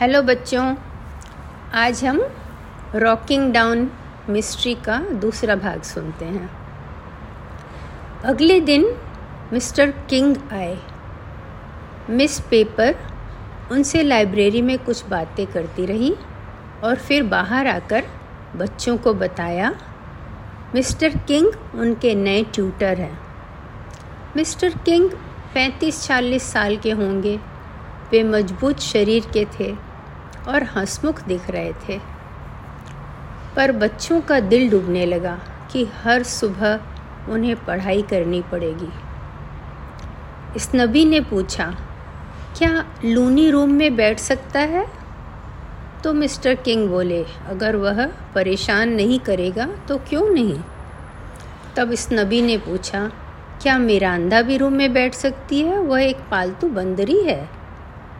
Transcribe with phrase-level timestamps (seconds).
[0.00, 0.74] Hello बच्चों,
[1.74, 2.18] आज हम
[2.94, 3.88] रॉकिंग डाउन
[4.28, 6.50] मिस्ट्री का दूसरा भाग सुनते हैं।
[8.24, 8.84] अगले दिन
[9.52, 10.76] मिस्टर किंग आए।
[12.10, 12.96] मिस पेपर
[13.72, 16.14] उनसे लाइब्रेरी में कुछ बातें करती रही
[16.84, 18.04] और फिर बाहर आकर
[18.56, 19.72] बच्चों को बताया,
[20.74, 23.18] मिस्टर किंग उनके नए ट्यूटर हैं।
[24.36, 25.10] मिस्टर किंग
[25.54, 27.36] पैंतीस चालीस साल के होंगे।
[28.10, 29.85] वे मज़बूत शरीर के थे।
[30.48, 31.98] और हंसमुख दिख रहे थे।
[33.56, 35.38] पर बच्चों का दिल डूबने लगा
[35.72, 36.80] कि हर सुबह
[37.28, 38.88] उन्हें पढ़ाई करनी पड़ेगी।
[40.56, 41.66] इस नबी ने पूछा,
[42.58, 44.86] क्या लूनी रूम में बैठ सकता है?
[46.04, 50.58] तो मिस्टर किंग बोले, अगर वह परेशान नहीं करेगा तो क्यों नहीं?
[51.76, 53.10] तब इस नबी ने पूछा,
[53.62, 55.78] क्या मिरांदा भी रूम में बैठ सकती है?
[55.78, 57.48] वह एक पालतू बंदरी है?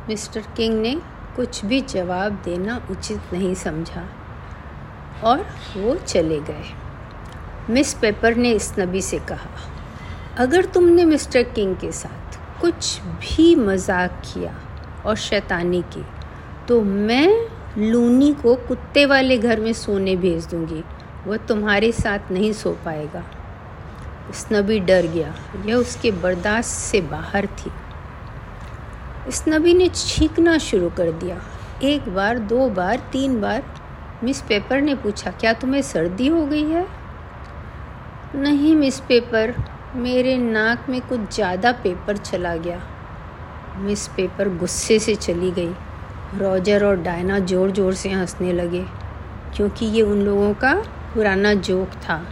[0.09, 0.97] मिस्टर किंग ने
[1.37, 4.07] कुछ भी जवाब देना उचित नहीं समझा।
[5.25, 5.45] और
[5.77, 6.65] वो चले गए।
[7.71, 9.51] मिस पेपर ने इस नबी से कहा,
[10.39, 14.55] अगर तुमने मिस्टर किंग के साथ कुछ भी मज़ाक किया
[15.07, 16.05] और शैतानी की
[16.69, 17.49] तो मैं
[17.81, 20.83] लूनी को कुत्ते वाले घर में सोने भेज दूँगी।
[21.27, 23.25] वह तुम्हारे साथ नहीं सो पाएगा।
[24.31, 25.35] उस नबी डर गया।
[25.67, 27.71] यह उसके बर्दाश्त से बाहर थी।
[29.29, 31.41] इस नबी ने छींकना शुरू कर दिया।
[31.83, 33.65] एक बार, दो बार, तीन बार।
[34.25, 36.87] मिस पेपर ने पूछा, क्या तुम्हें सर्दी हो गई है?
[38.35, 39.55] नहीं मिस पेपर,
[39.97, 42.81] मेरे नाक में कुछ ज़्यादा पेपर चला गया।
[43.79, 45.75] मिस पेपर गुस्से से चली गई।
[46.35, 48.85] रॉजर और डायना ज़ोर ज़ोर से हंसने लगे,
[49.57, 50.75] क्योंकि ये उन लोगों का
[51.15, 52.23] पुराना जोक था।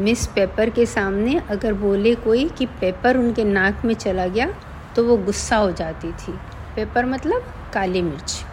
[0.00, 4.48] मिस पेपर के सामने अगर बोले कोई कि पेपर उनके नाक में चला गया
[4.96, 6.32] तो वो गुस्सा हो जाती थी।
[6.76, 8.44] पेपर मतलब काली मिर्च।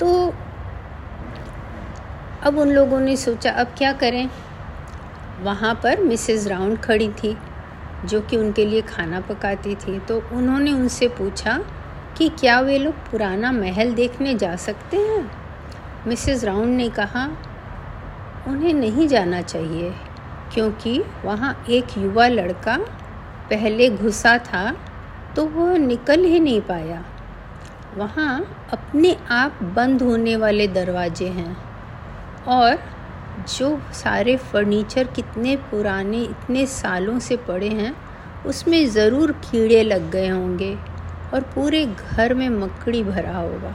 [0.00, 0.34] तो
[2.42, 4.30] अब उन लोगों ने सोचा, अब क्या करें?
[5.42, 7.36] वहाँ पर मिसेस राउंड खड़ी थी,
[8.04, 11.58] जो कि उनके लिए खाना पकाती थी। तो उन्होंने उनसे पूछा
[12.16, 15.30] कि क्या वे लोग पुराना महल देखने जा सकते हैं?
[16.06, 17.24] मिसेस राउंड ने कहा,
[18.48, 19.94] उन्हें नहीं जाना चाहिए,
[20.54, 22.78] क्योंकि वहाँ एक युवा लड़का
[23.50, 24.70] पहले घुसा था
[25.36, 27.02] तो वह निकल ही नहीं पाया।
[27.96, 28.38] वहाँ
[28.72, 31.56] अपने आप बंद होने वाले दरवाजे हैं
[32.48, 32.78] और
[33.48, 37.94] जो सारे फर्नीचर कितने पुराने, इतने सालों से पड़े हैं,
[38.46, 40.74] उसमें ज़रूर कीड़े लग गए होंगे
[41.34, 43.74] और पूरे घर में मकड़ी भरा होगा।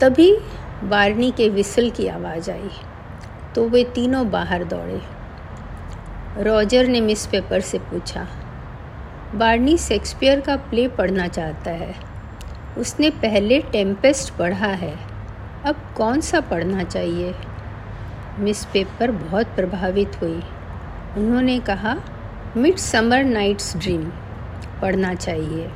[0.00, 0.32] तभी
[0.84, 2.70] बारनी के विसल की आवाज़ आई
[3.54, 5.00] तो वे तीनों बाहर दौड़े।
[6.38, 8.26] रॉजर ने मिस पेपर से पूछा,
[9.34, 11.94] बार्नी शेक्सपियर का प्ले पढ़ना चाहता है।
[12.78, 14.94] उसने पहले टेम्पेस्ट पढ़ा है,
[15.64, 17.34] अब कौन सा पढ़ना चाहिए?
[18.38, 20.42] मिस पेपर बहुत प्रभावित हुई।
[21.16, 21.96] उन्होंने कहा
[22.56, 24.04] मिड समर नाइट्स ड्रीम,
[24.82, 25.70] पढ़ना चाहिए।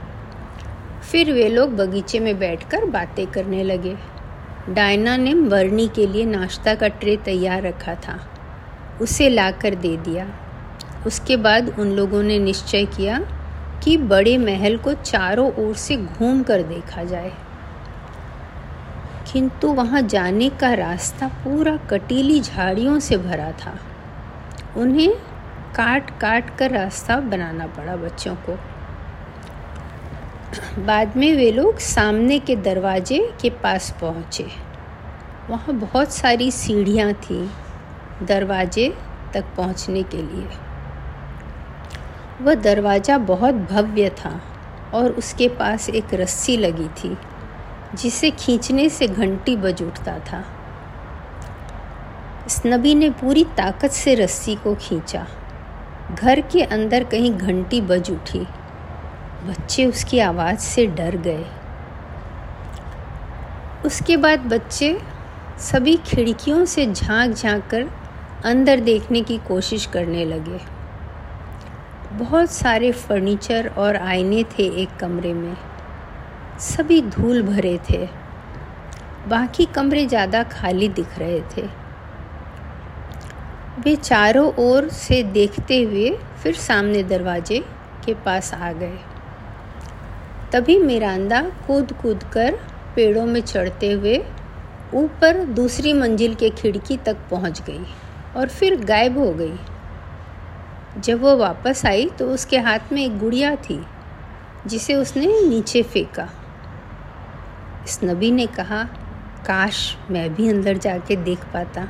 [1.02, 3.96] फिर वे लोग बगीचे में बैठकर बातें करने लगे।
[4.70, 8.18] डायना ने वर्नी के लिए नाश्ता का ट्रे तैयार रखा था।
[9.00, 10.26] उसे लाकर दे दिया।
[11.06, 13.20] उसके बाद उन लोगों ने निश्चय किया
[13.82, 17.32] कि बड़े महल को चारों ओर से घूम कर देखा जाए।
[19.32, 23.78] किंतु वहाँ जाने का रास्ता पूरा कटीली झाड़ियों से भरा था।
[24.76, 25.12] उन्हें
[25.74, 28.58] काट काट कर रास्ता बनाना पड़ा बच्चों को।
[30.82, 34.46] बाद में वे लोग सामने के दरवाजे के पास पहुँचे।
[35.50, 37.48] वहाँ बहुत सारी सीढ़ियाँ थीं
[38.22, 38.96] दरवाजे
[39.34, 40.63] तक पहुँचने के लिए।
[42.44, 44.40] वह दरवाज़ा बहुत भव्य था
[44.94, 47.16] और उसके पास एक रस्सी लगी थी,
[47.94, 50.44] जिसे खींचने से घंटी बज उठता था।
[52.46, 55.26] इस नबी ने पूरी ताकत से रस्सी को खींचा।
[56.14, 58.46] घर के अंदर कहीं घंटी बज उठी।
[59.46, 61.44] बच्चे उसकी आवाज़ से डर गए।
[63.86, 64.98] उसके बाद बच्चे
[65.60, 67.88] सभी खिड़कियों से झाँक झाँक कर
[68.44, 70.60] अंदर देखने की कोशिश करने लगे।
[72.14, 75.56] बहुत सारे फर्नीचर और आईने थे एक कमरे में।
[76.60, 78.06] सभी धूल भरे थे।
[79.28, 81.62] बाकी कमरे ज़्यादा खाली दिख रहे थे।
[83.80, 86.10] वे चारों ओर से देखते हुए
[86.42, 87.58] फिर सामने दरवाजे
[88.06, 88.98] के पास आ गए।
[90.52, 92.58] तभी मिरांदा कूद कूद कर
[92.96, 94.18] पेड़ों में चढ़ते हुए
[94.94, 97.84] ऊपर दूसरी मंजिल के खिड़की तक पहुँच गई
[98.36, 99.56] और फिर गायब हो गई।
[100.98, 103.86] जब वो वापस आई तो उसके हाथ में एक गुड़िया थी,
[104.66, 106.28] जिसे उसने नीचे फेंका।
[107.84, 108.82] इस नबी ने कहा,
[109.46, 111.88] काश मैं भी अंदर जाके देख पाता।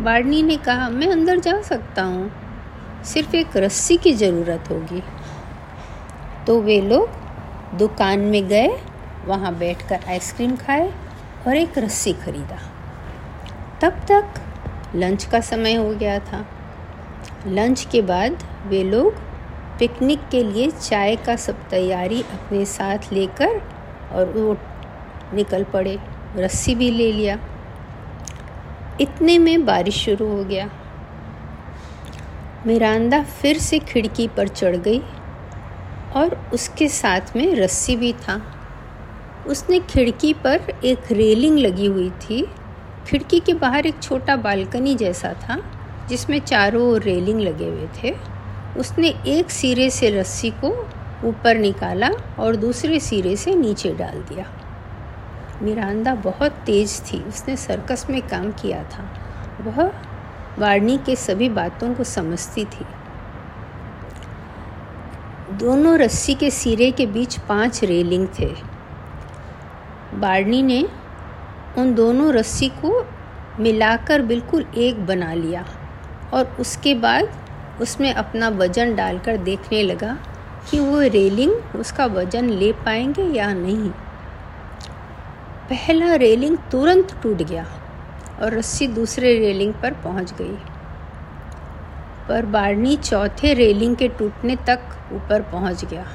[0.00, 2.30] बार्नी ने कहा, मैं अंदर जा सकता हूँ।
[3.04, 5.02] सिर्फ़ एक रस्सी की ज़रूरत होगी।
[6.46, 7.08] तो वे लोग
[7.78, 8.68] दुकान में गए,
[9.24, 10.94] वहाँ बैठकर आइसक्रीम खाए
[11.46, 12.58] और एक रस्सी खरीदा।
[13.80, 14.24] तब तक
[14.94, 16.46] लंच का समय हो गया था।
[17.46, 19.14] लंच के बाद वे लोग
[19.78, 23.62] पिकनिक के लिए चाय का सब तैयारी अपने साथ लेकर
[24.12, 24.56] और वो
[25.34, 25.98] निकल पड़े,
[26.36, 27.38] रस्सी भी ले लिया।
[29.00, 30.70] इतने में बारिश शुरू हो गया।
[32.66, 35.02] मिरांदा फिर से खिड़की पर चढ़ गई
[36.16, 38.42] और उसके साथ में रस्सी भी था।
[39.46, 42.48] उसने खिड़की पर एक रेलिंग लगी हुई थी।
[43.06, 45.79] खिड़की के बाहर एक छोटा बालकनी जैसा था।
[46.10, 48.16] जिसमें चारों ओर रेलिंग लगे हुए थे,
[48.76, 50.90] उसने एक सिरे से रस्सी को
[51.24, 54.46] ऊपर निकाला और दूसरे सिरे से नीचे डाल दिया।
[55.62, 59.04] मिरांदा बहुत तेज़ थी। उसने सर्कस में काम किया था।
[59.60, 59.92] वह
[60.58, 62.84] वार्नी के सभी बातों को समझती थी।
[65.52, 68.54] दोनों रस्सी के सिरे के बीच पाँच रेलिंग थे।
[70.14, 70.88] बार्नी ने
[71.78, 73.06] उन दोनों रस्सी को
[73.60, 75.64] मिलाकर बिल्कुल एक बना लिया।
[76.34, 77.32] और उसके बाद
[77.80, 80.18] उसमें अपना वज़न डालकर देखने लगा
[80.70, 83.90] कि वो रेलिंग, उसका वज़न ले पाएँगे या नहीं।
[85.70, 87.66] पहला रेलिंग तुरंत टूट गया
[88.42, 90.58] और रस्सी दूसरे रेलिंग पर पहुँच गई।
[92.28, 94.80] पर बारनी चौथे रेलिंग के टूटने तक
[95.12, 96.06] ऊपर पहुँच गया।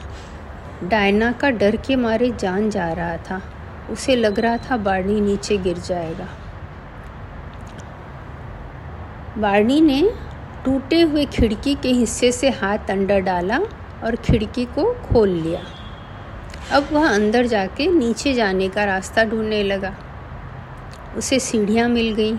[0.83, 3.41] डायना का डर के मारे जान जा रहा था।
[3.89, 6.27] उसे लग रहा था बारनी नीचे गिर जाएगा।
[9.37, 10.01] बारनी ने
[10.65, 13.57] टूटे हुए खिड़की के हिस्से से हाथ अंदर डाला
[14.03, 15.61] और खिड़की को खोल लिया।
[16.71, 19.93] अब वह अंदर जाके नीचे जाने का रास्ता ढूँढने लगा।
[21.17, 22.33] उसे सीढ़ियाँ मिल गई।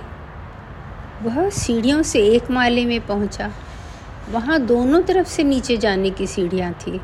[1.22, 3.50] वह सीढ़ियों से एक माले में पहुँचा।
[4.30, 7.00] वहाँ दोनों तरफ़ से नीचे जाने की सीढ़ियाँ थी।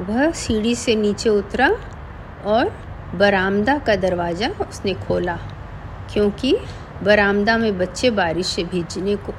[0.00, 1.68] वह सीढ़ी से नीचे उतरा
[2.46, 2.72] और
[3.14, 5.38] बरामदा का दरवाज़ा उसने खोला,
[6.12, 6.56] क्योंकि
[7.04, 9.32] बरामदा में बच्चे बारिश से भीजने को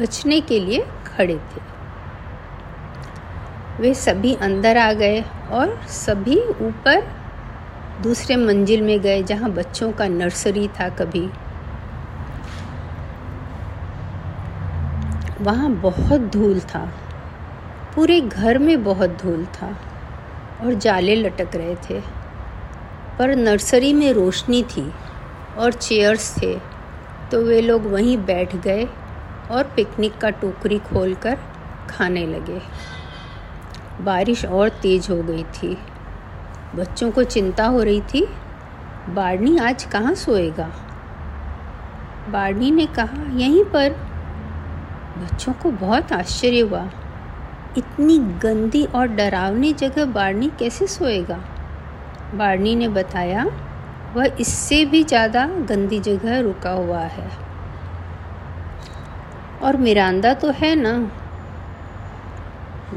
[0.00, 1.60] बचने के लिए खड़े थे।
[3.80, 7.06] वे सभी अंदर आ गए और सभी ऊपर
[8.02, 11.30] दूसरे मंजिल में गए जहाँ बच्चों का नर्सरी था कभी।
[15.44, 16.92] वहाँ बहुत धूल था।
[17.94, 19.76] पूरे घर में बहुत धूल था
[20.64, 22.00] और जाले लटक रहे थे।
[23.18, 24.92] पर नर्सरी में रोशनी थी
[25.58, 26.75] और चेयर्स थे।
[27.32, 28.88] तो वे लोग वहीं बैठ गए
[29.50, 31.38] और पिकनिक का टोकरी खोलकर
[31.90, 32.60] खाने लगे।
[34.00, 35.78] बारिश और तेज़ हो गई थी।
[36.74, 38.26] बच्चों को चिंता हो रही थी,
[39.08, 40.72] बारनी आज कहाँ सोएगा?
[42.28, 43.90] बारनी ने कहा, यहीं पर।
[45.18, 46.90] बच्चों को बहुत आश्चर्य हुआ।
[47.78, 51.44] इतनी गंदी और डरावनी जगह बारनी कैसे सोएगा?
[52.34, 53.65] बारनी ने बताया
[54.16, 57.30] वह इससे भी ज़्यादा गंदी जगह रुका हुआ है।
[59.62, 60.92] और मिरांदा तो है ना।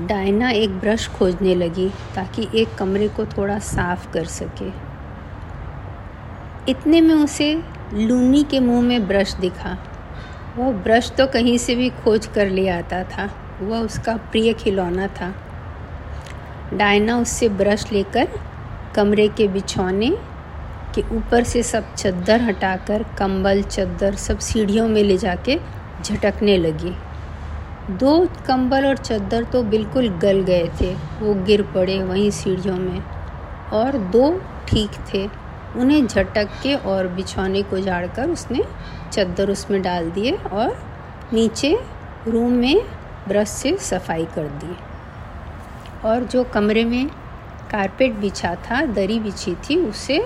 [0.07, 4.69] डायना एक ब्रश खोजने लगी ताकि एक कमरे को थोड़ा साफ़ कर सके।
[6.71, 7.53] इतने में उसे
[7.93, 9.77] लूनी के मुँह में ब्रश दिखा।
[10.57, 13.29] वह ब्रश तो कहीं से भी खोज कर ले आता था।
[13.61, 15.33] वह उसका प्रिय खिलौना था।
[16.73, 18.27] डायना उससे ब्रश लेकर
[18.95, 20.15] कमरे के बिछौने
[20.95, 25.59] के ऊपर से सब चद्दर हटाकर, कंबल, चद्दर सब सीढ़ियों में ले जाके
[26.03, 26.95] झटकने लगी।
[27.89, 33.01] दो कंबल और चद्दर तो बिल्कुल गल गए थे, वो गिर पड़े वहीं सीढ़ियों में।
[33.73, 34.29] और दो
[34.67, 35.25] ठीक थे,
[35.75, 38.63] उन्हें झटक के और बिछौने को झाड़कर उसने
[39.13, 40.77] चद्दर उसमें डाल दिए और
[41.33, 41.77] नीचे
[42.27, 42.81] रूम में
[43.27, 44.75] ब्रश से सफ़ाई कर दी।
[46.07, 47.07] और जो कमरे में
[47.71, 50.17] कारपेट बिछा था, दरी बिछी थी, उसे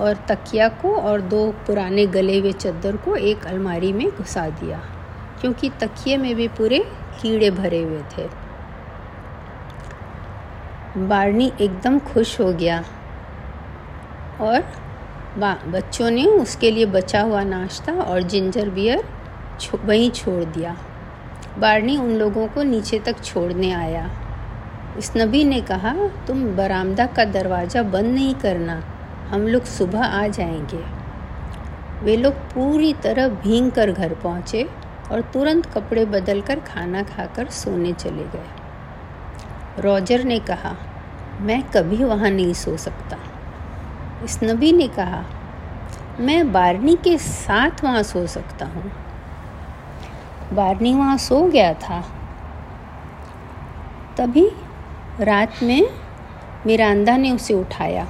[0.00, 4.80] और तकिया को और दो पुराने गले हुए चद्दर को एक अलमारी में घुसा दिया
[5.40, 6.78] क्योंकि तकिए में भी पूरे
[7.20, 8.28] कीड़े भरे हुए थे।
[10.98, 12.82] बारनी एकदम खुश हो गया
[14.40, 14.62] और
[15.38, 19.04] बच्चों ने उसके लिए बचा हुआ नाश्ता और जिंजर बियर
[19.60, 20.76] छो, वहीं छोड़ दिया।
[21.58, 24.10] बारनी उन लोगों को नीचे तक छोड़ने आया।
[24.98, 25.94] इस नबी ने कहा
[26.26, 28.82] तुम बरामदा का दरवाज़ा बंद नहीं करना।
[29.34, 30.84] हम लोग सुबह आ जाएँगे।
[32.04, 34.70] वे लोग पूरी तरह भींग कर घर पहुँचे
[35.12, 38.46] और तुरंत कपड़े बदल कर खाना खाकर सोने चले गए।
[39.78, 40.76] रॉजर ने कहा,
[41.40, 43.16] मैं कभी वहाँ नहीं सो सकता।
[44.24, 45.24] इस नबी ने कहा,
[46.20, 48.92] मैं बारनी के साथ वहाँ सो सकता हूँ।
[50.52, 52.04] बारनी वहाँ सो गया था।
[54.16, 54.52] तभी
[55.20, 55.90] रात में
[56.66, 58.06] मिरांदा ने उसे उठाया।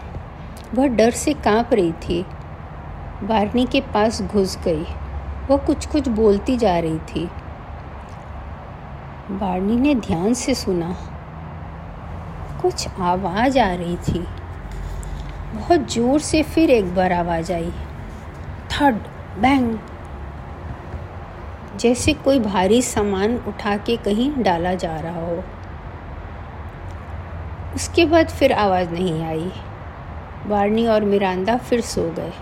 [0.74, 2.26] वह डर से काँप रही थी।
[3.22, 4.84] बारनी के पास घुस गई।
[5.50, 7.30] वह कुछ कुछ बोलती जा रही थी।
[9.30, 10.96] बारनी ने ध्यान से सुना।
[12.62, 14.26] कुछ आवाज़ आ रही थी।
[15.54, 17.72] बहुत ज़ोर से फिर एक बार आवाज़ आई।
[18.72, 18.96] Third
[19.38, 19.78] bang.
[21.76, 25.44] जैसे कोई भारी सामान उठा के कहीं डाला जा रहा हो।
[27.74, 29.52] उसके बाद फिर आवाज़ नहीं आई।
[30.46, 32.32] बारनी और मिरांदा फिर सो गए।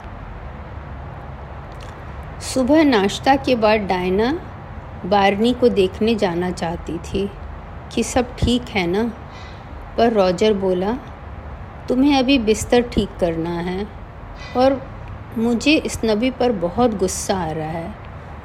[2.40, 4.32] सुबह नाश्ता के बाद डायना
[5.04, 7.30] बारनी को देखने जाना चाहती थी
[7.94, 9.12] कि सब ठीक है ना?
[9.96, 10.98] पर रॉजर बोला,
[11.88, 13.86] तुम्हें अभी बिस्तर ठीक करना है
[14.56, 14.80] और
[15.38, 17.94] मुझे इस नबी पर बहुत गुस्सा आ रहा है।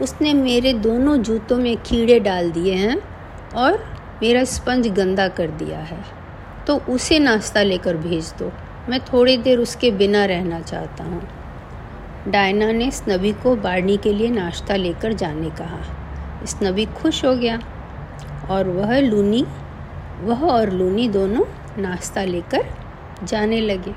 [0.02, 2.98] उसने मेरे दोनों जूतों में कीड़े डाल दिए हैं
[3.56, 3.74] और
[4.24, 6.04] मेरा स्पंज गंदा कर दिया है।
[6.68, 8.52] तो उसे नाश्ता लेकर भेज दो।
[8.90, 11.22] मैं थोड़ी देर उसके बिना रहना चाहता हूँ।
[12.28, 15.80] डायना ने इस नबी को बारनी के लिए नाश्ता लेकर जाने कहा।
[16.44, 17.60] इस नबी खुश हो गया
[18.50, 19.46] और वह लूनी,
[20.22, 21.46] वह और लूनी दोनों
[21.82, 22.66] नाश्ता लेकर
[23.24, 23.94] जाने लगे।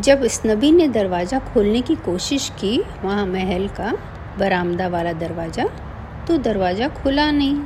[0.00, 3.92] जब इस नबी ने दरवाज़ा खोलने की कोशिश की, वहाँ महल का
[4.38, 5.64] बरामदा वाला दरवाज़ा
[6.28, 7.60] तो दरवाज़ा खुला नहीं।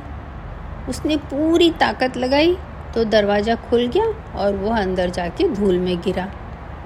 [0.88, 2.57] उसने पूरी ताकत लगाई
[2.95, 4.04] तो दरवाज़ा खुल गया
[4.35, 6.28] और वह अंदर जाके धूल में गिरा।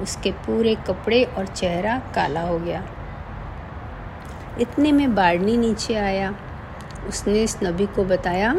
[0.03, 2.83] उसके पूरे कपड़े और चेहरा काला हो गया।
[4.61, 6.35] इतने में बाड़नी नीचे आया।
[7.09, 8.55] उसने इस नबी को बताया,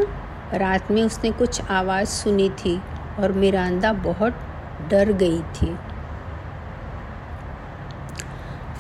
[0.54, 2.80] रात में उसने कुछ आवाज़ सुनी थी
[3.20, 4.40] और मिरांदा बहुत
[4.90, 5.76] डर गई थी।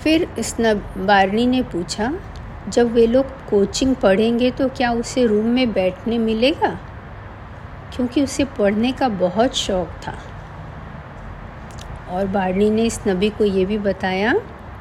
[0.03, 0.55] फिर इस
[0.98, 2.12] बारनी ने पूछा,
[2.70, 6.77] जब वे लोग कोचिंग पढ़ेंगे तो क्या उसे रूम में बैठने मिलेगा?
[7.95, 10.17] क्योंकि उसे पढ़ने का बहुत शौक़ था।
[12.09, 14.33] और बारनी ने इस नबी को ये भी बताया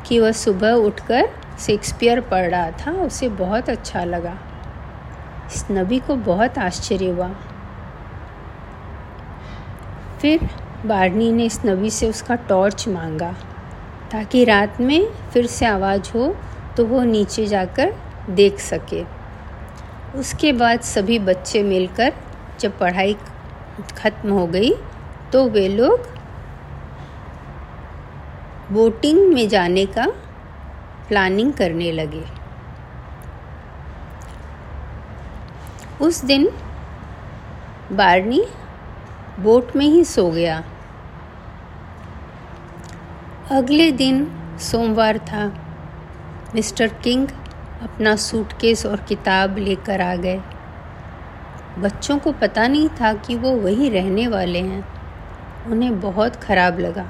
[0.06, 1.28] कि वह सुबह उठकर
[1.60, 4.36] शेक्सपियर पढ़ रहा था, उसे बहुत अच्छा लगा।
[5.46, 7.28] इस नबी को बहुत आश्चर्य हुआ।
[10.20, 10.48] फिर
[10.86, 13.32] बारनी ने इस नबी से उसका टॉर्च मांगा
[14.12, 16.34] ताकि रात में फिर से आवाज़ हो
[16.76, 17.94] तो वो नीचे जाकर
[18.30, 19.04] देख सके।
[20.18, 22.12] उसके बाद सभी बच्चे मिलकर
[22.62, 23.14] जब पढ़ाई
[23.98, 24.72] ख़त्म हो गई
[25.32, 26.06] तो वे लोग
[28.72, 30.06] बोटिंग में जाने का
[31.08, 32.24] प्लानिंग करने लगे।
[36.00, 36.48] उस दिन
[37.92, 38.44] बारनी
[39.40, 40.62] बोट में ही सो गया।
[43.50, 44.26] अगले दिन
[44.60, 45.44] सोमवार था।
[46.54, 47.28] मिस्टर किंग
[47.82, 50.40] अपना सूटकेस और किताब लेकर आ गए।
[51.78, 54.88] बच्चों को पता नहीं था कि वो वहीं रहने वाले हैं।
[55.66, 57.06] उन्हें बहुत ख़राब लगा।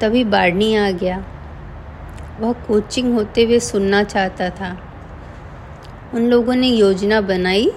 [0.00, 1.24] तभी बार्नी आ गया।
[2.40, 4.78] वह कोचिंग होते हुए सुनना चाहता था।
[6.14, 7.72] उन लोगों ने योजना बनाई,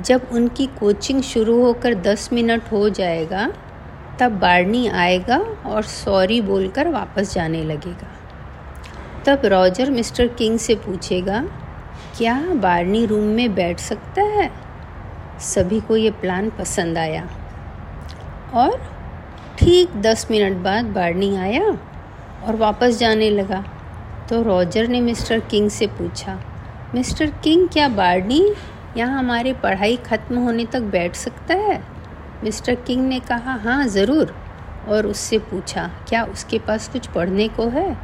[0.00, 3.52] जब उनकी कोचिंग शुरू होकर दस मिनट हो जाएगा,
[4.20, 8.08] तब बार्नी आएगा और सॉरी बोलकर वापस जाने लगेगा।
[9.24, 11.59] तब रॉजर मिस्टर किंग से पूछेगा
[12.16, 14.50] क्या बार्नी रूम में बैठ सकता है?
[15.44, 17.28] सभी को ये प्लान पसंद आया।
[18.54, 18.80] और
[19.58, 21.64] ठीक दस मिनट बाद बारनी आया
[22.42, 23.64] और वापस जाने लगा।
[24.28, 26.38] तो रॉजर ने मिस्टर किंग से पूछा,
[26.94, 28.42] मिस्टर किंग, क्या बार्नी
[28.96, 31.82] यहाँ हमारी पढ़ाई ख़त्म होने तक बैठ सकता है?
[32.44, 34.34] मिस्टर किंग ने कहा हाँ ज़रूर।
[34.88, 37.96] और उससे पूछा, क्या उसके पास कुछ पढ़ने को है?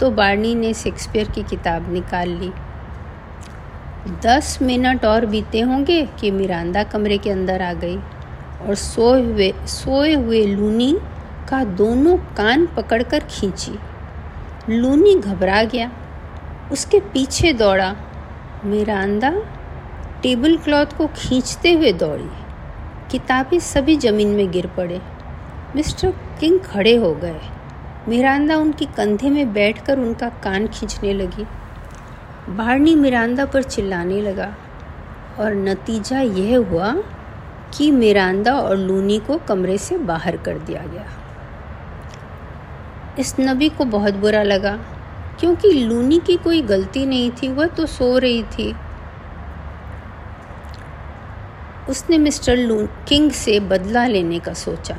[0.00, 2.50] तो बार्नी ने शेक्सपियर की किताब निकाल ली।
[4.06, 7.96] दस मिनट और बीते होंगे कि मिरांदा कमरे के अंदर आ गई
[8.62, 10.98] और सोए हुए सोए हुए लूनी
[11.48, 13.78] का दोनों कान पकड़कर खींची।
[14.70, 15.90] लूनी घबरा गया।
[16.72, 17.96] उसके पीछे दौड़ा।
[18.64, 19.30] मिरांदा
[20.22, 22.30] टेबल क्लॉथ को खींचते हुए दौड़ी।
[23.10, 25.00] किताबें सभी ज़मीन में गिर पड़े।
[25.76, 27.40] मिस्टर किंग खड़े हो गए।
[28.08, 31.46] मिरांदा उनके कंधे में बैठकर उनका कान खींचने लगी।
[32.48, 34.54] बारनी मिरांदा पर चिल्लाने लगा
[35.38, 36.92] और नतीजा यह हुआ
[37.74, 41.06] कि मिरांदा और लूनी को कमरे से बाहर कर दिया गया।
[43.18, 44.76] इस नबी को बहुत बुरा लगा,
[45.40, 48.74] क्योंकि लूनी की कोई गलती नहीं थी, वह तो सो रही थी।
[51.88, 52.56] उसने मिस्टर
[53.08, 54.98] किंग से बदला लेने का सोचा।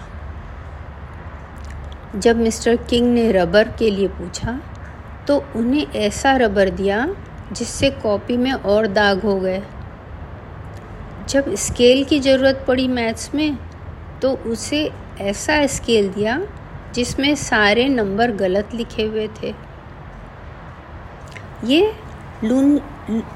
[2.16, 4.60] जब मिस्टर किंग ने रबर के लिए पूछा
[5.28, 7.08] तो उन्हें ऐसा रबर दिया
[7.52, 9.62] जिससे कॉपी में और दाग हो गए।
[11.30, 13.58] जब स्केल की ज़रूरत पड़ी मैथ्स में
[14.22, 14.90] तो उसे
[15.22, 16.40] ऐसा स्केल दिया
[16.96, 19.54] जिसमें सारे नंबर गलत लिखे हुए थे।
[21.66, 21.94] ये
[22.44, 22.80] लून,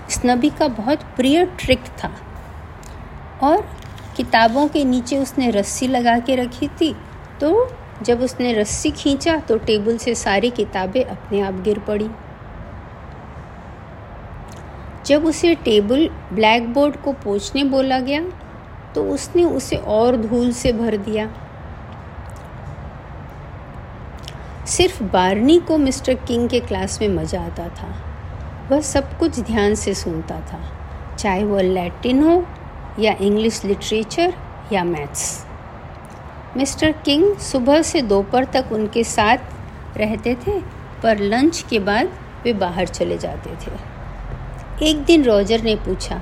[0.10, 2.12] स्नबी का बहुत प्रिय ट्रिक था।
[3.44, 3.68] और
[4.18, 6.94] किताबों के नीचे उसने रस्सी लगा के रखी थी
[7.42, 7.70] तो
[8.04, 12.10] जब उसने रस्सी खींचा तो टेबल से सारी किताबें अपने आप गिर पड़ी।
[15.12, 18.22] जब उसे टेबल ब्लैक बोर्ड को पोछने बोला गया
[18.96, 21.28] तो उसने उसे और धूल से भर दिया।
[24.68, 27.94] सिर्फ़ बारनी को मिस्टर किंग के क्लास में मज़ा आता था।
[28.72, 30.62] वह सब कुछ ध्यान से सुनता था,
[31.20, 32.44] चाहे वह लैटिन हो,
[33.00, 34.34] या इंग्लिश लिटरेचर,
[34.74, 35.46] या मैथ्स।
[36.58, 40.60] मिस्टर किंग सुबह से दोपहर तक उनके साथ रहते थे,
[41.04, 43.91] पर लंच के बाद वे बाहर चले जाते थे।
[44.84, 46.16] एक दिन रॉजर ने पूछा,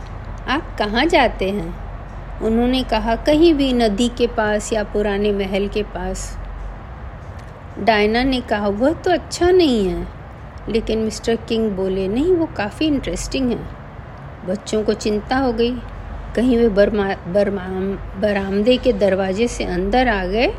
[0.48, 2.40] आप कहाँ जाते हैं?
[2.40, 6.38] उन्होंने कहा, कहीं भी नदी के पास या पुराने महल के पास.
[7.80, 10.08] डायना ने कहा, वह तो अच्छा नहीं है।
[10.70, 13.60] लेकिन मिस्टर किंग बोले, नहीं, वो काफ़ी इंटरेस्टिंग है।
[14.46, 15.72] बच्चों को चिंता हो गई।
[16.36, 20.54] कहीं वे बरमा बरमाम बरामदे के दरवाजे से अंदर आ गए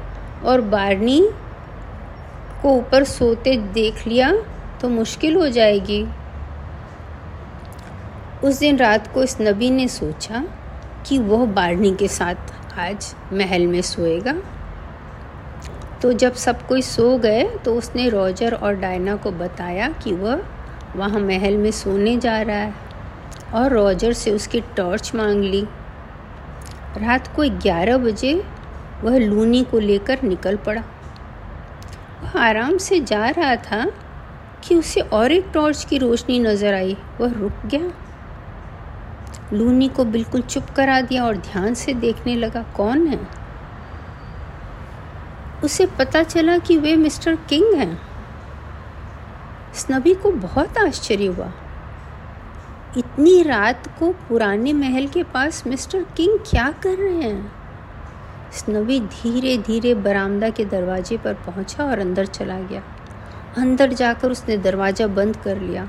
[0.44, 1.20] और बारनी
[2.62, 4.32] को ऊपर सोते देख लिया
[4.80, 6.04] तो मुश्किल हो जाएगी।
[8.44, 10.42] उस दिन रात को इस नबी ने सोचा
[11.06, 14.34] कि वह बारनी के साथ आज महल में सोएगा।
[16.02, 20.42] तो जब सब कोई सो गए तो उसने रॉजर और डायना को बताया कि वह
[20.96, 22.74] वहाँ महल में सोने जा रहा है
[23.54, 25.62] और रॉजर से उसकी टॉर्च मांग ली।
[26.98, 28.34] रात को ग्यारह बजे
[29.02, 30.82] वह लूनी को लेकर निकल पड़ा।
[32.22, 33.86] वह आराम से जा रहा था
[34.64, 37.92] कि उसे और एक टॉर्च की रोशनी नज़र आई। वह रुक गया।
[39.52, 43.28] लूनी को बिल्कुल चुप करा दिया और ध्यान से देखने लगा, कौन है?
[45.64, 48.00] उसे पता चला कि वे मिस्टर किंग हैं।
[49.74, 51.52] स्नबी को बहुत आश्चर्य हुआ।
[52.96, 57.52] इतनी रात को पुराने महल के पास मिस्टर किंग क्या कर रहे हैं?
[58.52, 62.82] स्नबी धीरे धीरे बरामदा के दरवाजे पर पहुँचा और अंदर चला गया।
[63.56, 65.88] अंदर जाकर उसने दरवाज़ा बंद कर लिया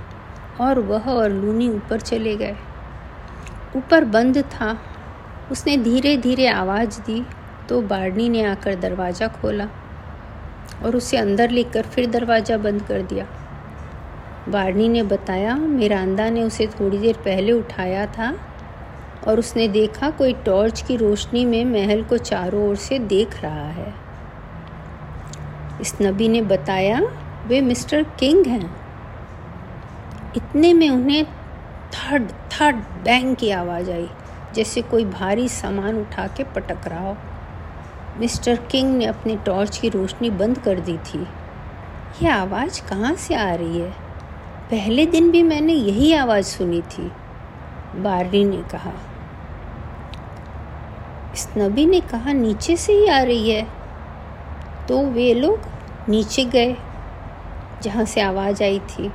[0.62, 2.56] और वह और लूनी ऊपर चले गए।
[3.76, 4.78] ऊपर बंद था।
[5.52, 7.24] उसने धीरे धीरे आवाज़ दी
[7.70, 9.68] तो बार्नी ने आकर दरवाज़ा खोला
[10.84, 13.26] और उसे अंदर लेकर फिर दरवाज़ा बंद कर दिया।
[14.50, 18.34] बार्नी ने बताया, मिरांदा ने उसे थोड़ी देर पहले उठाया था
[19.28, 23.68] और उसने देखा कोई टॉर्च की रोशनी में महल को चारों ओर से देख रहा
[23.70, 23.94] है।
[25.82, 27.00] इस नबी ने बताया,
[27.48, 28.76] वे मिस्टर किंग हैं।
[30.36, 31.26] इतने में उन्हें
[31.94, 34.10] थर्ड थर्ड बैंग की आवाज़ आई,
[34.56, 37.18] जैसे कोई भारी सामान उठा के पटक रहा हो।
[38.18, 41.28] मिस्टर किंग ने अपनी टॉर्च की रोशनी बंद कर दी थी।
[42.24, 43.92] यह आवाज़ कहाँ से आ रही है?
[44.72, 47.12] पहले दिन भी मैंने यही आवाज़ सुनी थी
[47.96, 48.92] बारी ने कहा।
[51.34, 53.68] इस नबी ने कहा, नीचे से ही आ रही है।
[54.88, 55.60] तो वे लोग
[56.10, 56.76] नीचे गए,
[57.82, 59.12] जहाँ से आवाज़ आई थी।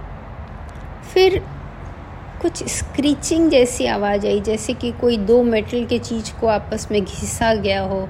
[1.14, 1.55] फिर
[2.46, 7.04] कुछ स्क्रीचिंग जैसी आवाज़ आई, जैसे कि कोई दो मेटल के चीज़ को आपस में
[7.04, 8.08] घिसा गया हो।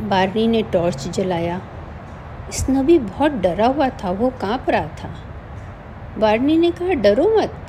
[0.00, 1.60] बारनी ने टॉर्च जलाया।
[2.48, 5.14] इस नबी बहुत डरा हुआ था, वो काँप रहा था।
[6.18, 7.66] बारनी ने कहा, डरो मत,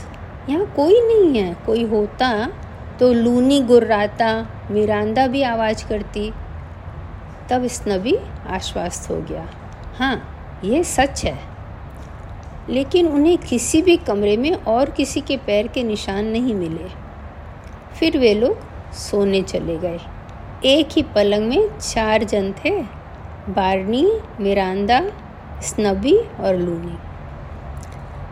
[0.50, 2.48] यहाँ कोई नहीं है, कोई होता
[3.00, 6.34] तो लूनी गुर्राता, मिरांदा भी आवाज़ करती।
[7.50, 9.48] तब इस नबी आश्वस्त हो गया।
[10.00, 11.49] हाँ यह सच है।
[12.70, 16.86] लेकिन उन्हें किसी भी कमरे में और किसी के पैर के निशान नहीं मिले।
[18.00, 18.58] फिर वे लोग
[18.94, 20.00] सोने चले गए।
[20.66, 22.82] एक ही पलंग में चार जन थे,
[23.50, 25.12] बारनी, मिरांदा,
[25.62, 26.98] स्नबी और लूनी।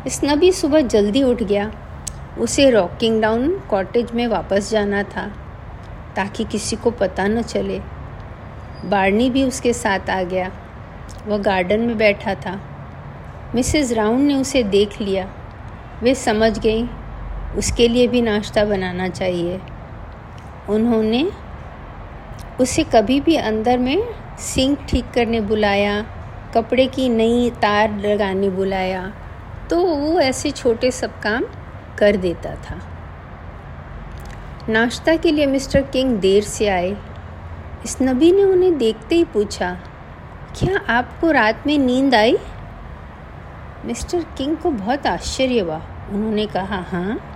[0.10, 1.72] स्नबी सुबह जल्दी उठ गया।
[2.40, 5.32] उसे रॉकिंग डाउन कॉटेज में वापस जाना था,
[6.16, 7.80] ताकि किसी को पता न चले।
[8.86, 10.52] बारनी भी उसके साथ आ गया।
[11.28, 12.77] वह गार्डन में बैठा था।
[13.56, 15.28] मिसेस राउंड ने उसे देख लिया।
[16.04, 16.88] वे समझ गई,
[17.58, 19.60] उसके लिए भी नाश्ता बनाना चाहिए।
[20.70, 21.30] उन्होंने
[22.60, 24.04] उसे कभी भी अंदर में
[24.40, 26.02] सिंक ठीक करने बुलाया,
[26.56, 29.12] कपड़े की नई तार लगाने बुलाया
[29.70, 31.44] तो वो ऐसे छोटे सब काम
[31.98, 32.80] कर देता था।
[34.70, 36.96] नाश्ता के लिए मिस्टर किंग देर से आए।
[37.86, 39.72] इस नबी ने उन्हें देखते ही पूछा,
[40.56, 42.38] क्या आपको रात में नींद आई?
[43.88, 47.34] मिस्टर किंग को बहुत आश्चर्य हुआ। उन्होंने कहा हाँ?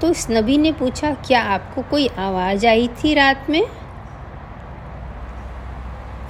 [0.00, 3.66] तो इस नबी ने पूछा, क्या आपको कोई आवाज़ आई थी रात में?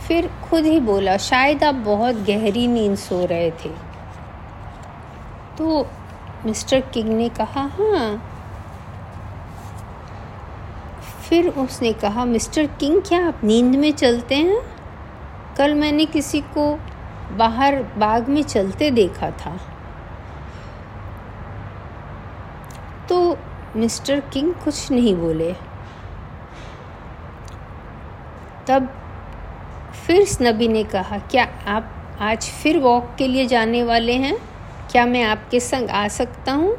[0.08, 3.68] फिर खुद ही बोला, शायद आप बहुत गहरी नींद सो रहे थे।
[5.58, 5.86] तो
[6.46, 8.28] मिस्टर किंग ने कहा हाँ।
[11.28, 14.60] फिर उसने कहा, मिस्टर किंग, क्या आप नींद में चलते हैं?
[15.58, 16.78] कल मैंने किसी को
[17.32, 19.56] बाहर बाग में चलते देखा था।
[23.08, 23.38] तो
[23.76, 25.52] मिस्टर किंग कुछ नहीं बोले।
[28.68, 28.88] तब
[30.06, 34.36] फिर इस नबी ने कहा, क्या आप आज फिर वॉक के लिए जाने वाले हैं?
[34.90, 36.76] क्या मैं आपके संग आ सकता हूँ?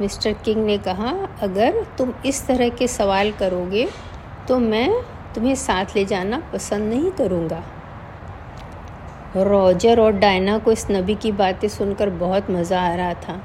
[0.00, 3.88] मिस्टर किंग ने कहा, अगर तुम इस तरह के सवाल करोगे
[4.48, 4.90] तो मैं
[5.34, 7.62] तुम्हें साथ ले जाना पसंद नहीं करूँगा।
[9.36, 13.40] रॉजर और डायना को इस नबी की बातें सुनकर बहुत मज़ा आ रहा था।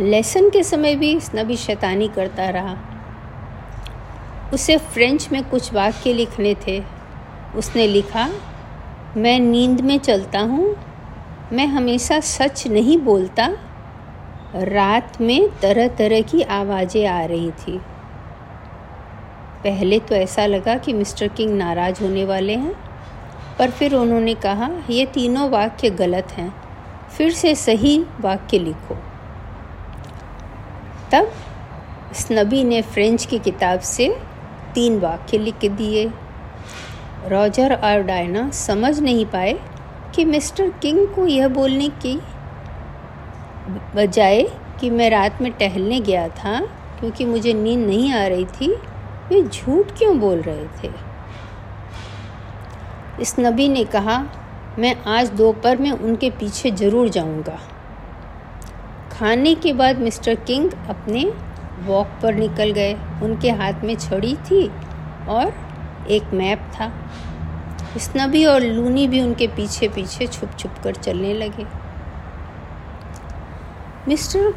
[0.00, 2.76] लेसन के समय भी इस नबी शैतानी करता रहा।
[4.54, 6.82] उसे फ्रेंच में कुछ वाक्य लिखने थे।
[7.56, 8.28] उसने लिखा,
[9.16, 10.76] मैं नींद में चलता हूँ,
[11.52, 13.48] मैं हमेशा सच नहीं बोलता।
[14.54, 17.78] रात में तरह तरह की आवाज़ें आ रही थी।
[19.64, 22.87] पहले तो ऐसा लगा कि मिस्टर किंग नाराज़ होने वाले हैं।
[23.58, 26.54] पर फिर उन्होंने कहा, ये तीनों वाक्य गलत हैं।
[27.16, 28.94] फिर से सही वाक्य लिखो।
[31.12, 31.32] तब
[32.14, 34.16] स्नबी ने फ्रेंच की किताब से
[34.74, 36.10] तीन वाक्य लिख दिए।
[37.26, 39.60] रॉजर और डायना समझ नहीं पाए
[40.14, 42.20] कि मिस्टर किंग को यह बोलने की
[43.94, 44.42] बजाय
[44.80, 46.60] कि मैं रात में टहलने गया था,
[47.00, 48.74] क्योंकि मुझे नींद नहीं आ रही थी,
[49.28, 51.07] वे झूठ क्यों बोल रहे थे?
[53.20, 54.18] इस नबी ने कहा,
[54.78, 57.58] मैं आज दोपहर में उनके पीछे ज़रूर जाऊँगा।
[59.12, 61.24] खाने के बाद मिस्टर किंग अपने
[61.86, 64.66] वॉक पर निकल गए। उनके हाथ में छड़ी थी
[65.28, 65.52] और
[66.10, 66.92] एक मैप था।
[67.98, 71.66] स्नबी और लूनी भी उनके पीछे पीछे छुप छुप कर चलने लगे।
[74.08, 74.52] मिस्टर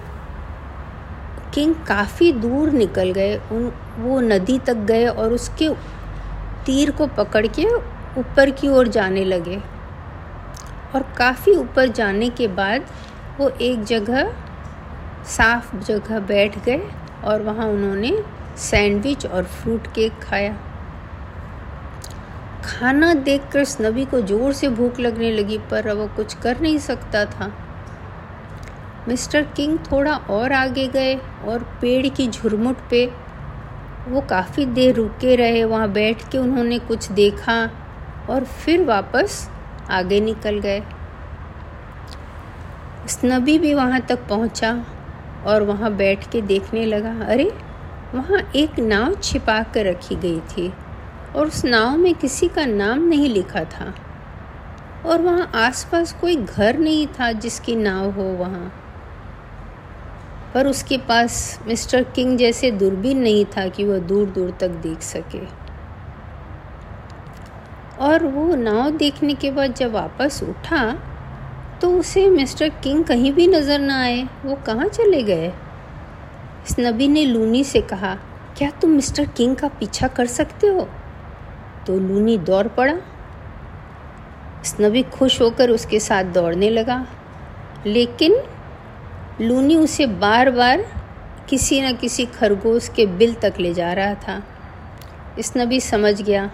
[1.54, 5.70] किंग काफ़ी दूर निकल गए। उन, वो नदी तक गए और उसके
[6.66, 7.66] तीर को पकड़ के
[8.18, 9.58] ऊपर की ओर जाने लगे।
[10.96, 12.86] और काफ़ी ऊपर जाने के बाद
[13.40, 14.34] वो एक जगह,
[15.28, 16.82] साफ़ जगह बैठ गए
[17.24, 18.12] और वहाँ उन्होंने
[18.60, 20.54] सैंडविच और फ्रूट केक खाया।
[22.66, 26.78] खाना देखकर इस नबी को ज़ोर से भूख लगने लगी, पर वो कुछ कर नहीं
[26.80, 27.52] सकता था।
[29.08, 33.06] मिस्टर किंग थोड़ा और आगे गए और पेड़ की झुरमुट पे
[34.08, 37.56] वो काफ़ी देर रुके रहे। वहाँ बैठ के उन्होंने कुछ देखा
[38.32, 39.50] और फिर वापस
[39.90, 40.84] आगे निकल गए।
[43.26, 44.86] नबी भी वहाँ तक पहुँचा
[45.46, 47.54] और वहाँ बैठ के देखने लगा। अरे,
[48.16, 50.74] वहाँ एक नाव छिपा कर रखी गई थी
[51.36, 53.96] और उस नाव में किसी का नाम नहीं लिखा था।
[55.06, 58.74] और वहाँ आसपास कोई घर नहीं था जिसकी नाव हो वहाँ।
[60.54, 65.02] पर उसके पास मिस्टर किंग जैसे दूरबीन नहीं था कि वह दूर दूर तक देख
[65.02, 65.61] सके।
[68.02, 70.84] और वो नाव देखने के बाद जब वापस उठा
[71.82, 75.48] तो उसे मिस्टर किंग कहीं भी नज़र ना आए। वो कहाँ चले गए?
[75.48, 78.14] इस नबी ने लूनी से कहा,
[78.58, 80.88] क्या तुम मिस्टर किंग का पीछा कर सकते हो?
[81.88, 82.96] तो लूनी दौड़ पड़ा।
[84.66, 87.06] स्नबी खुश होकर उसके साथ दौड़ने लगा।
[87.86, 88.36] लेकिन
[89.42, 90.86] लूनी उसे बार बार
[91.50, 94.42] किसी न किसी खरगोश के बिल तक ले जा रहा था।
[95.40, 96.50] स्नबी समझ गया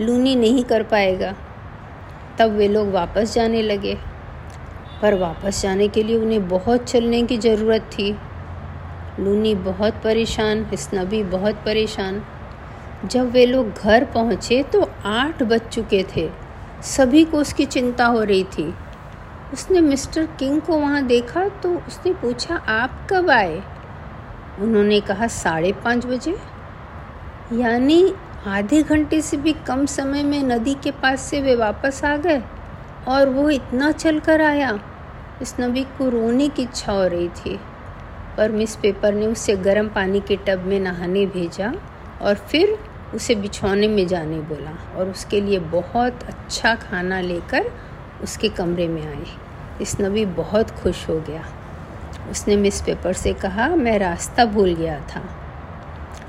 [0.00, 1.34] लूनी नहीं कर पाएगा।
[2.38, 3.98] तब वे लोग वापस जाने लगे।
[5.02, 8.16] पर वापस जाने के लिए उन्हें बहुत चलने की ज़रूरत थी।
[9.20, 12.22] लूनी बहुत परेशान स्नबी बहुत परेशान।
[13.04, 16.30] जब वे लोग घर पहुँचे तो आठ बज चुके थे।
[16.82, 18.74] सभी को उसकी चिंता हो रही थी।
[19.52, 23.62] उसने मिस्टर किंग को वहाँ देखा तो उसने पूछा, आप कब आए?
[24.58, 26.36] उन्होंने कहा, साढ़े पाँच बजे।
[27.52, 28.14] यानी
[28.46, 32.42] आधे घंटे से भी कम समय में नदी के पास से वे वापस आ गए
[33.08, 34.80] और वो इतना चल कर आया।
[35.42, 37.60] इस नबी को रोने की इच्छा हो रही थी।
[38.36, 41.72] पर मिस पेपर ने उसे गर्म पानी के टब में नहाने भेजा
[42.22, 42.78] और फिर
[43.14, 47.70] उसे बिछौने में जाने बोला और उसके लिए बहुत अच्छा खाना लेकर
[48.22, 49.26] उसके कमरे में आए।
[49.80, 51.44] इस नबी बहुत खुश हो गया।
[52.30, 55.45] उसने मिस पेपर से कहा, मैं रास्ता भूल गया था।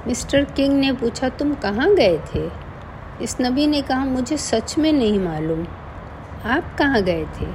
[0.08, 2.50] मिस्टर किंग ने पूछा, तुम कहाँ गए थे?
[3.22, 5.66] इस नबी ने कहा, मुझे सच में नहीं मालूम।
[6.46, 7.46] आप कहाँ गए थे?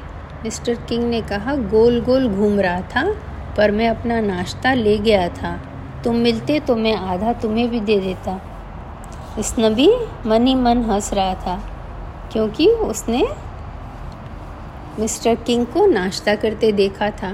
[0.45, 3.05] मिस्टर किंग ने कहा गोल गोल घूम रहा था,
[3.57, 5.61] पर मैं अपना नाश्ता ले गया था।
[6.05, 8.41] तुम मिलते तो मैं आधा तुम्हें भी दे देता।
[9.39, 9.89] इस नबी
[10.27, 11.57] मन ही मन हंस रहा था,
[12.33, 13.27] क्योंकि उसने
[14.99, 17.33] मिस्टर किंग को नाश्ता करते देखा था।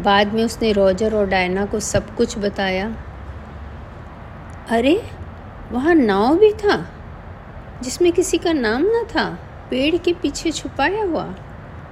[0.00, 2.94] बाद में उसने रॉजर और डायना को सब कुछ बताया।
[4.66, 4.94] अरे
[5.72, 6.76] वहाँ नाव भी था
[7.82, 9.24] जिसमें किसी का नाम न था
[9.70, 11.24] पेड़ के पीछे छुपाया हुआ।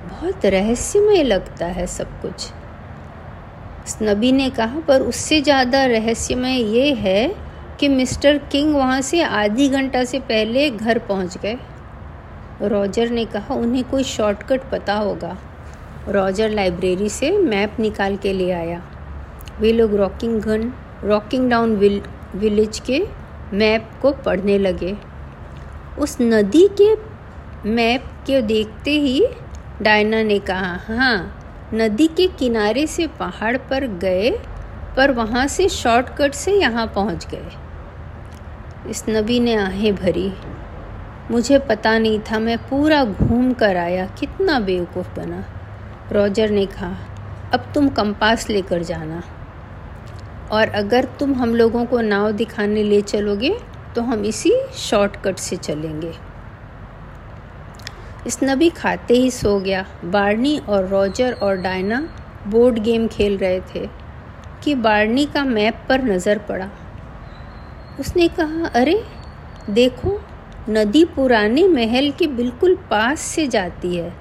[0.05, 2.49] बहुत रहस्यमय लगता है सब कुछ।
[4.03, 7.35] नबी ने कहा पर उससे ज़्यादा रहस्यमय ये है
[7.81, 11.57] कि मिस्टर किंग वहाँ से आधी घंटा से पहले घर पहुँच गए।
[12.63, 15.37] रॉजर ने कहा उन्हें कोई शॉर्टकट पता होगा।
[16.09, 18.83] रॉजर लाइब्रेरी से मैप निकाल के ले आया।
[19.61, 20.73] वे लोग rocking gun
[21.51, 22.03] Rockingdown will,
[22.35, 23.07] village के
[23.53, 24.97] मैप को पढ़ने लगे।
[25.99, 26.95] उस नदी के
[27.69, 29.27] मैप के देखते ही
[29.83, 31.41] डायना ने कहा हाँ
[31.75, 34.31] नदी के किनारे से पहाड़ पर गए,
[34.97, 40.33] पर वहाँ से शॉर्टकट से यहाँ पहुँच गए। इस नबी ने आहें भरी।
[41.31, 45.45] मुझे पता नहीं था, मैं पूरा घूम कर आया, कितना बेवकूफ़ बना।
[46.13, 46.95] रॉजर ने कहा,
[47.55, 49.23] अब तुम कंपास लेकर जाना।
[50.53, 53.57] और अगर तुम हम लोगों को नाव दिखाने ले चलोगे
[53.95, 56.13] तो हम इसी शॉर्टकट से चलेंगे।
[58.27, 62.01] इस नबी खाते ही सो गया। बार्नी और रॉजर और डायना
[62.47, 63.89] बोर्ड गेम खेल रहे थे
[64.65, 66.71] कि बार्नी का मैप पर नज़र पड़ा।
[68.01, 69.05] उसने कहा, अरे,
[69.71, 70.21] देखो,
[70.71, 74.13] नदी पुराने महल के बिल्कुल पास से जाती है,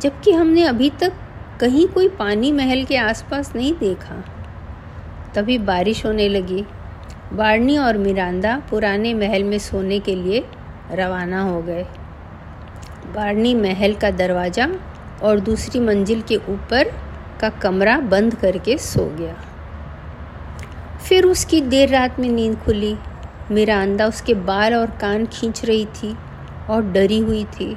[0.00, 1.12] जबकि हमने अभी तक
[1.60, 4.22] कहीं कोई पानी महल के आसपास नहीं देखा।
[5.34, 6.64] तभी बारिश होने लगी।
[7.32, 10.44] बार्नी और मिरांदा पुराने महल में सोने के लिए
[10.90, 11.84] रवाना हो गए।
[13.14, 14.68] बार्नी महल का दरवाज़ा
[15.22, 16.92] और दूसरी मंजिल के ऊपर
[17.40, 19.34] का कमरा बंद करके सो गया।
[21.08, 22.96] फिर उसकी देर रात में नींद खुली।
[23.50, 26.16] मिरांदा उसके बाल और कान खींच रही थी
[26.70, 27.76] और डरी हुई थी।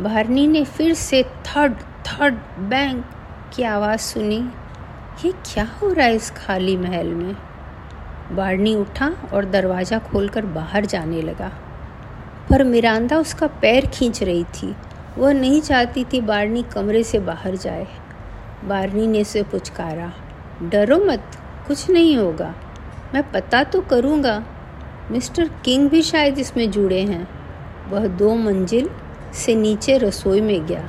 [0.00, 1.74] बार्नी ने फिर से थर्ड
[2.06, 3.02] थर्ड बैंग
[3.54, 4.42] की आवाज़ सुनी।
[5.24, 7.36] ये क्या हो रहा है इस खाली महल में?
[8.32, 11.48] बार्नी उठा और दरवाज़ा खोलकर बाहर जाने लगा।
[12.50, 14.74] पर मिरांदा उसका पैर खींच रही थी।
[15.18, 17.86] वह नहीं चाहती थी बार्नी कमरे से बाहर जाए।
[18.64, 20.12] बारनी ने उसे पुचकारा,
[20.62, 21.24] डरो मत,
[21.66, 22.54] कुछ नहीं होगा।
[23.14, 24.44] मैं पता तो करूँगा।
[25.10, 27.28] मिस्टर किंग भी शायद इसमें जुड़े हैं।
[27.90, 28.90] वह दो मंजिल
[29.32, 30.88] से नीचे रसोई में गया।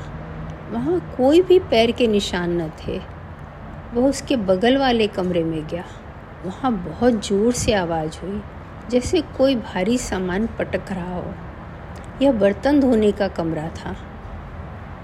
[0.72, 3.14] वहाँ कोई भी पैर के निशान न थे।
[3.95, 5.84] वह उसके बगल वाले कमरे में गया।
[6.45, 8.41] वहाँ बहुत ज़ोर से आवाज़ हुई,
[8.89, 11.34] जैसे कोई भारी सामान पटक रहा हो।
[12.21, 13.95] यह बर्तन धोने का कमरा था।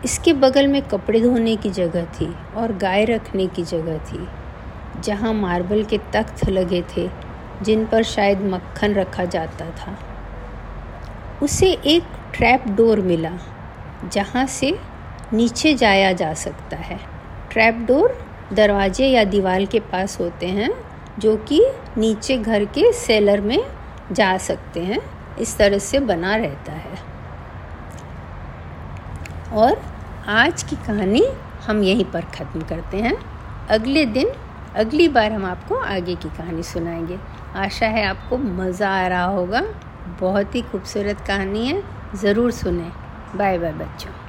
[0.06, 4.27] इसके बगल में कपड़े धोने की जगह थी और गाय रखने की जगह थी,
[5.01, 7.10] जहाँ मार्बल के तख्त लगे थे,
[7.62, 9.97] जिन पर शायद मक्खन रखा जाता था।
[11.43, 12.04] उसे एक
[12.36, 13.32] ट्रैप डोर मिला,
[14.13, 14.77] जहाँ से
[15.34, 16.99] नीचे जाया जा सकता है।
[17.51, 20.70] ट्रैप डोर दरवाजे या दीवार के पास होते हैं,
[21.20, 21.66] जो कि
[21.98, 23.64] नीचे घर के सेलर में
[24.12, 25.00] जा सकते हैं।
[25.40, 26.98] इस तरह से बना रहता है।
[29.54, 29.82] और
[30.28, 31.24] आज की कहानी
[31.68, 33.18] हम यहीं पर ख़त्म करते हैं।
[33.70, 34.28] अगले दिन,
[34.76, 37.20] अगली बार हम आपको आगे की कहानी सुनाएँगे।
[37.56, 39.64] आशा है आपको मज़ा आ रहा होगा।
[40.20, 41.84] बहुत ही खूबसूरत कहानी है।
[42.16, 42.92] ज़रूर सुने।
[43.38, 44.21] बाय बाय बच्चों।